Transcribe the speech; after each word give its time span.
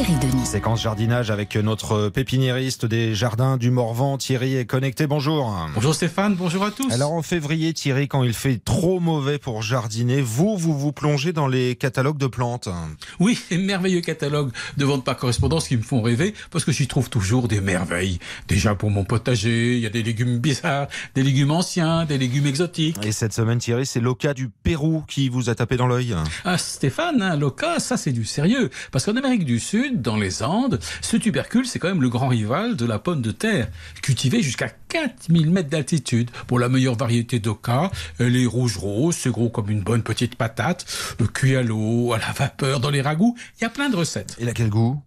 Thierry 0.00 0.14
Denis. 0.14 0.46
Séquence 0.46 0.80
jardinage 0.80 1.30
avec 1.30 1.56
notre 1.56 2.08
pépiniériste 2.08 2.86
des 2.86 3.14
jardins 3.14 3.58
du 3.58 3.70
Morvan. 3.70 4.16
Thierry 4.16 4.56
est 4.56 4.64
connecté. 4.64 5.06
Bonjour. 5.06 5.54
Bonjour 5.74 5.94
Stéphane, 5.94 6.36
bonjour 6.36 6.64
à 6.64 6.70
tous. 6.70 6.90
Alors 6.90 7.12
en 7.12 7.20
février, 7.20 7.74
Thierry, 7.74 8.08
quand 8.08 8.22
il 8.22 8.32
fait 8.32 8.56
trop 8.64 8.98
mauvais 8.98 9.36
pour 9.36 9.60
jardiner, 9.60 10.22
vous, 10.22 10.56
vous 10.56 10.78
vous 10.78 10.92
plongez 10.92 11.34
dans 11.34 11.48
les 11.48 11.76
catalogues 11.76 12.16
de 12.16 12.28
plantes. 12.28 12.70
Oui, 13.18 13.38
les 13.50 13.58
merveilleux 13.58 14.00
catalogues 14.00 14.52
de 14.78 14.84
vente 14.86 15.04
par 15.04 15.18
correspondance 15.18 15.68
qui 15.68 15.76
me 15.76 15.82
font 15.82 16.00
rêver 16.00 16.32
parce 16.50 16.64
que 16.64 16.72
j'y 16.72 16.88
trouve 16.88 17.10
toujours 17.10 17.46
des 17.46 17.60
merveilles. 17.60 18.20
Déjà 18.48 18.74
pour 18.74 18.90
mon 18.90 19.04
potager, 19.04 19.74
il 19.74 19.80
y 19.80 19.86
a 19.86 19.90
des 19.90 20.02
légumes 20.02 20.38
bizarres, 20.38 20.86
des 21.14 21.22
légumes 21.22 21.50
anciens, 21.50 22.06
des 22.06 22.16
légumes 22.16 22.46
exotiques. 22.46 23.04
Et 23.04 23.12
cette 23.12 23.34
semaine, 23.34 23.58
Thierry, 23.58 23.84
c'est 23.84 24.00
l'oca 24.00 24.32
du 24.32 24.48
Pérou 24.48 25.04
qui 25.06 25.28
vous 25.28 25.50
a 25.50 25.54
tapé 25.54 25.76
dans 25.76 25.86
l'œil. 25.86 26.16
Ah 26.46 26.56
Stéphane, 26.56 27.20
hein, 27.20 27.36
l'oca, 27.36 27.78
ça 27.80 27.98
c'est 27.98 28.12
du 28.12 28.24
sérieux. 28.24 28.70
Parce 28.92 29.04
qu'en 29.04 29.16
Amérique 29.16 29.44
du 29.44 29.60
Sud, 29.60 29.89
dans 29.96 30.16
les 30.16 30.42
Andes, 30.42 30.78
ce 31.00 31.16
tubercule, 31.16 31.66
c'est 31.66 31.78
quand 31.78 31.88
même 31.88 32.02
le 32.02 32.08
grand 32.08 32.28
rival 32.28 32.76
de 32.76 32.86
la 32.86 32.98
pomme 32.98 33.22
de 33.22 33.30
terre, 33.30 33.68
cultivée 34.02 34.42
jusqu'à 34.42 34.68
4000 34.88 35.50
mètres 35.50 35.68
d'altitude. 35.68 36.30
Pour 36.46 36.58
la 36.58 36.68
meilleure 36.68 36.96
variété 36.96 37.38
d'oca, 37.38 37.90
elle 38.18 38.36
est 38.36 38.46
rouge-rose, 38.46 39.14
c'est 39.14 39.30
gros 39.30 39.48
comme 39.48 39.70
une 39.70 39.82
bonne 39.82 40.02
petite 40.02 40.36
patate, 40.36 40.86
le 41.18 41.26
cuit 41.26 41.56
à 41.56 41.62
l'eau, 41.62 42.12
à 42.12 42.18
la 42.18 42.32
vapeur, 42.32 42.80
dans 42.80 42.90
les 42.90 43.02
ragoûts. 43.02 43.36
Il 43.58 43.62
y 43.62 43.66
a 43.66 43.70
plein 43.70 43.88
de 43.88 43.96
recettes. 43.96 44.36
Il 44.40 44.48
a 44.48 44.52
quel 44.52 44.70
goût? 44.70 45.02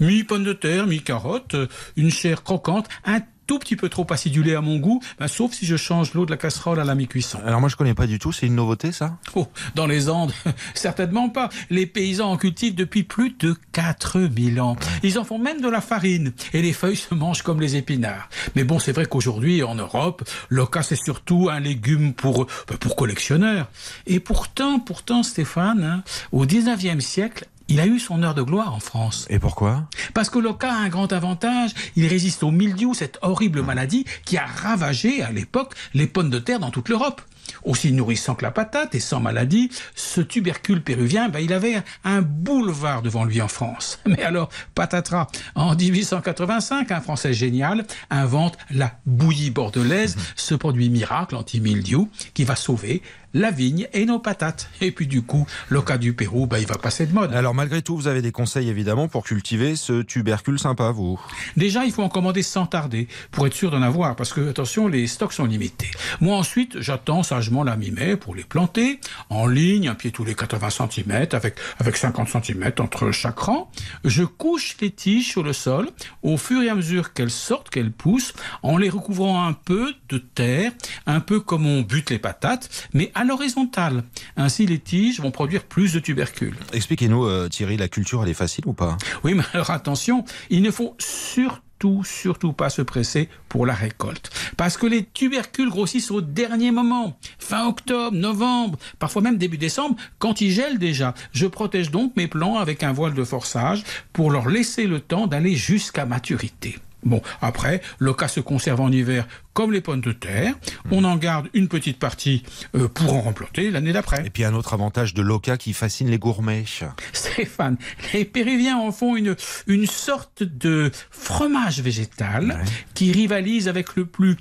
Mi-pomme 0.00 0.44
de 0.44 0.52
terre, 0.52 0.86
mi-carotte, 0.86 1.56
une 1.96 2.10
chair 2.10 2.42
croquante, 2.42 2.88
un 3.04 3.20
tout 3.48 3.58
petit 3.58 3.76
peu 3.76 3.88
trop 3.88 4.06
acidulé 4.10 4.54
à 4.54 4.60
mon 4.60 4.76
goût, 4.76 5.00
ben, 5.18 5.26
sauf 5.26 5.52
si 5.52 5.66
je 5.66 5.76
change 5.76 6.12
l'eau 6.12 6.26
de 6.26 6.30
la 6.30 6.36
casserole 6.36 6.78
à 6.78 6.84
la 6.84 6.94
mi-cuisson. 6.94 7.40
Alors 7.44 7.60
moi 7.60 7.70
je 7.70 7.76
connais 7.76 7.94
pas 7.94 8.06
du 8.06 8.18
tout, 8.18 8.30
c'est 8.30 8.46
une 8.46 8.54
nouveauté 8.54 8.92
ça? 8.92 9.16
Oh, 9.34 9.48
dans 9.74 9.86
les 9.86 10.10
Andes, 10.10 10.32
certainement 10.74 11.30
pas. 11.30 11.48
Les 11.70 11.86
paysans 11.86 12.30
en 12.30 12.36
cultivent 12.36 12.74
depuis 12.74 13.02
plus 13.02 13.34
de 13.38 13.56
4000 13.72 14.60
ans. 14.60 14.76
Ils 15.02 15.18
en 15.18 15.24
font 15.24 15.38
même 15.38 15.62
de 15.62 15.68
la 15.68 15.80
farine 15.80 16.32
et 16.52 16.60
les 16.60 16.74
feuilles 16.74 16.96
se 16.96 17.14
mangent 17.14 17.42
comme 17.42 17.60
les 17.60 17.76
épinards. 17.76 18.28
Mais 18.54 18.64
bon, 18.64 18.78
c'est 18.78 18.92
vrai 18.92 19.06
qu'aujourd'hui 19.06 19.62
en 19.62 19.74
Europe, 19.74 20.28
l'oca 20.50 20.82
c'est 20.82 20.96
surtout 20.96 21.48
un 21.50 21.58
légume 21.58 22.12
pour 22.12 22.46
ben, 22.68 22.76
pour 22.76 22.96
collectionneurs. 22.96 23.70
Et 24.06 24.20
pourtant, 24.20 24.78
pourtant 24.78 25.22
Stéphane, 25.22 25.82
hein, 25.82 26.02
au 26.32 26.44
19e 26.44 27.00
siècle, 27.00 27.46
il 27.68 27.80
a 27.80 27.86
eu 27.86 27.98
son 27.98 28.22
heure 28.22 28.34
de 28.34 28.42
gloire 28.42 28.74
en 28.74 28.80
France. 28.80 29.26
Et 29.30 29.38
pourquoi? 29.38 29.84
Parce 30.14 30.30
que 30.30 30.38
l'oca 30.38 30.72
a 30.72 30.76
un 30.76 30.88
grand 30.88 31.12
avantage. 31.12 31.72
Il 31.96 32.06
résiste 32.06 32.42
au 32.42 32.50
mildiou, 32.50 32.94
cette 32.94 33.18
horrible 33.22 33.62
maladie 33.62 34.04
qui 34.24 34.36
a 34.36 34.46
ravagé 34.46 35.22
à 35.22 35.30
l'époque 35.30 35.74
les 35.94 36.06
pommes 36.06 36.30
de 36.30 36.38
terre 36.38 36.60
dans 36.60 36.70
toute 36.70 36.88
l'Europe. 36.88 37.20
Aussi 37.64 37.92
nourrissant 37.92 38.34
que 38.34 38.44
la 38.44 38.50
patate 38.50 38.94
et 38.94 39.00
sans 39.00 39.20
maladie, 39.20 39.70
ce 39.94 40.20
tubercule 40.20 40.82
péruvien, 40.82 41.28
ben, 41.28 41.40
il 41.40 41.52
avait 41.52 41.82
un 42.04 42.22
boulevard 42.22 43.02
devant 43.02 43.24
lui 43.24 43.40
en 43.40 43.48
France. 43.48 44.00
Mais 44.06 44.22
alors, 44.22 44.48
patatras, 44.74 45.26
en 45.54 45.74
1885, 45.74 46.90
un 46.92 47.00
Français 47.00 47.32
génial 47.32 47.84
invente 48.10 48.56
la 48.70 48.92
bouillie 49.06 49.50
bordelaise, 49.50 50.16
ce 50.36 50.54
produit 50.54 50.90
miracle 50.90 51.36
anti-mildiou 51.36 52.08
qui 52.34 52.44
va 52.44 52.56
sauver 52.56 53.02
la 53.34 53.50
vigne 53.50 53.88
et 53.92 54.06
nos 54.06 54.18
patates. 54.18 54.70
Et 54.80 54.90
puis 54.90 55.06
du 55.06 55.22
coup, 55.22 55.46
l'oca 55.68 55.98
du 55.98 56.12
Pérou, 56.14 56.46
bah, 56.46 56.58
il 56.58 56.66
va 56.66 56.76
passer 56.76 57.06
de 57.06 57.12
mode. 57.12 57.34
Alors 57.34 57.54
malgré 57.54 57.82
tout, 57.82 57.96
vous 57.96 58.08
avez 58.08 58.22
des 58.22 58.32
conseils 58.32 58.68
évidemment 58.68 59.08
pour 59.08 59.24
cultiver 59.24 59.76
ce 59.76 60.02
tubercule 60.02 60.58
sympa, 60.58 60.90
vous 60.90 61.20
Déjà, 61.56 61.84
il 61.84 61.92
faut 61.92 62.02
en 62.02 62.08
commander 62.08 62.42
sans 62.42 62.66
tarder 62.66 63.08
pour 63.30 63.46
être 63.46 63.54
sûr 63.54 63.70
d'en 63.70 63.82
avoir, 63.82 64.16
parce 64.16 64.32
que 64.32 64.48
attention, 64.48 64.88
les 64.88 65.06
stocks 65.06 65.32
sont 65.32 65.44
limités. 65.44 65.90
Moi 66.20 66.36
ensuite, 66.36 66.80
j'attends 66.80 67.22
sagement 67.38 67.62
la 67.62 67.76
mi-mai 67.76 68.16
pour 68.16 68.34
les 68.34 68.42
planter 68.42 68.98
en 69.30 69.46
ligne, 69.46 69.86
un 69.86 69.94
pied 69.94 70.10
tous 70.10 70.24
les 70.24 70.34
80 70.34 70.70
cm, 70.70 71.28
avec 71.32 71.54
avec 71.78 71.96
50 71.96 72.28
cm 72.28 72.72
entre 72.80 73.12
chaque 73.12 73.38
rang. 73.38 73.70
Je 74.04 74.24
couche 74.24 74.76
les 74.80 74.90
tiges 74.90 75.28
sur 75.28 75.44
le 75.44 75.52
sol 75.52 75.88
au 76.24 76.36
fur 76.36 76.62
et 76.62 76.68
à 76.68 76.74
mesure 76.74 77.12
qu'elles 77.12 77.30
sortent, 77.30 77.70
qu'elles 77.70 77.92
poussent, 77.92 78.34
en 78.64 78.76
les 78.76 78.88
recouvrant 78.88 79.46
un 79.46 79.52
peu 79.52 79.94
de 80.08 80.18
terre, 80.18 80.72
un 81.06 81.20
peu 81.20 81.38
comme 81.38 81.64
on 81.64 81.82
bute 81.82 82.10
les 82.10 82.18
patates, 82.18 82.88
mais 82.92 83.12
à 83.14 83.22
l'horizontale. 83.22 84.02
Ainsi, 84.36 84.66
les 84.66 84.80
tiges 84.80 85.20
vont 85.20 85.30
produire 85.30 85.62
plus 85.62 85.92
de 85.92 86.00
tubercules. 86.00 86.56
Expliquez-nous, 86.72 87.24
euh, 87.24 87.48
Thierry, 87.48 87.76
la 87.76 87.88
culture, 87.88 88.24
elle 88.24 88.30
est 88.30 88.34
facile 88.34 88.64
ou 88.66 88.72
pas? 88.72 88.98
Oui, 89.22 89.34
mais 89.34 89.44
alors 89.52 89.70
attention, 89.70 90.24
il 90.50 90.62
ne 90.62 90.72
faut 90.72 90.96
surtout 90.98 91.67
surtout 92.04 92.52
pas 92.52 92.70
se 92.70 92.82
presser 92.82 93.28
pour 93.48 93.66
la 93.66 93.74
récolte. 93.74 94.30
Parce 94.56 94.76
que 94.76 94.86
les 94.86 95.04
tubercules 95.04 95.70
grossissent 95.70 96.10
au 96.10 96.20
dernier 96.20 96.70
moment, 96.70 97.18
fin 97.38 97.66
octobre, 97.66 98.16
novembre, 98.16 98.78
parfois 98.98 99.22
même 99.22 99.38
début 99.38 99.58
décembre, 99.58 99.96
quand 100.18 100.40
ils 100.40 100.50
gèlent 100.50 100.78
déjà. 100.78 101.14
Je 101.32 101.46
protège 101.46 101.90
donc 101.90 102.16
mes 102.16 102.28
plants 102.28 102.56
avec 102.56 102.82
un 102.82 102.92
voile 102.92 103.14
de 103.14 103.24
forçage 103.24 103.84
pour 104.12 104.30
leur 104.30 104.48
laisser 104.48 104.86
le 104.86 105.00
temps 105.00 105.26
d'aller 105.26 105.54
jusqu'à 105.54 106.06
maturité. 106.06 106.78
Bon, 107.04 107.22
après, 107.40 107.80
l'oca 107.98 108.26
se 108.28 108.40
conserve 108.40 108.80
en 108.80 108.90
hiver 108.90 109.26
comme 109.52 109.72
les 109.72 109.80
pommes 109.80 110.00
de 110.00 110.12
terre. 110.12 110.54
On 110.90 111.04
en 111.04 111.16
garde 111.16 111.48
une 111.54 111.68
petite 111.68 111.98
partie 111.98 112.42
euh, 112.76 112.88
pour 112.88 113.14
en 113.14 113.20
replanter 113.20 113.70
l'année 113.70 113.92
d'après. 113.92 114.24
Et 114.26 114.30
puis 114.30 114.44
un 114.44 114.54
autre 114.54 114.74
avantage 114.74 115.14
de 115.14 115.22
l'oca 115.22 115.56
qui 115.56 115.72
fascine 115.72 116.10
les 116.10 116.18
gourmets. 116.18 116.64
Stéphane, 117.12 117.76
les 118.12 118.24
Péruviens 118.24 118.76
en 118.78 118.92
font 118.92 119.16
une, 119.16 119.36
une 119.66 119.86
sorte 119.86 120.42
de 120.42 120.90
fromage 121.10 121.80
végétal 121.80 122.46
Ouais. 122.48 122.64
qui 122.94 123.12
rivalise 123.12 123.68
avec 123.68 123.96
le 123.96 124.04
plus 124.06 124.36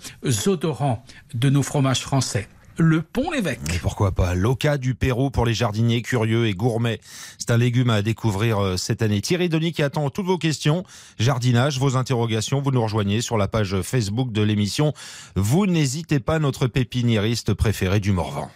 odorant 0.45 1.03
de 1.33 1.49
nos 1.49 1.63
fromages 1.63 2.01
français, 2.01 2.47
le 2.77 3.01
pont 3.01 3.31
l'évêque. 3.31 3.59
Et 3.73 3.79
pourquoi 3.79 4.11
pas? 4.11 4.35
L'oca 4.35 4.77
du 4.77 4.95
Pérou 4.95 5.29
pour 5.29 5.45
les 5.45 5.53
jardiniers 5.53 6.01
curieux 6.01 6.47
et 6.47 6.53
gourmets. 6.53 6.99
C'est 7.37 7.51
un 7.51 7.57
légume 7.57 7.89
à 7.89 8.01
découvrir 8.01 8.59
euh, 8.59 8.77
cette 8.77 9.01
année. 9.01 9.21
Thierry 9.21 9.49
Denis 9.49 9.73
qui 9.73 9.83
attend 9.83 10.09
toutes 10.09 10.25
vos 10.25 10.37
questions, 10.37 10.83
jardinage, 11.19 11.79
vos 11.79 11.95
interrogations. 11.97 12.61
Vous 12.61 12.71
nous 12.71 12.83
rejoignez 12.83 13.21
sur 13.21 13.37
la 13.37 13.47
page 13.47 13.81
Facebook 13.81 14.31
de 14.31 14.41
l'émission. 14.41 14.93
Vous 15.35 15.65
n'hésitez 15.65 16.19
pas, 16.19 16.39
notre 16.39 16.67
pépiniériste 16.67 17.53
préféré 17.53 17.99
du 17.99 18.11
Morvan. 18.11 18.49